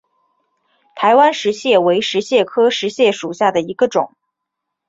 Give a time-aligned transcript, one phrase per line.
[0.95, 4.11] 台湾石蟹为石蟹科石蟹属下的一个种。